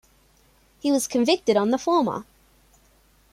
He 0.79 0.91
was 0.91 1.07
convicted 1.07 1.55
on 1.57 1.69
the 1.69 1.77
former. 1.77 2.25